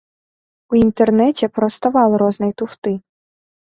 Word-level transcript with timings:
У 0.73 0.77
інтэрнэце 0.85 1.51
проста 1.59 1.85
вал 1.99 2.11
рознай 2.25 2.51
туфты. 2.63 2.91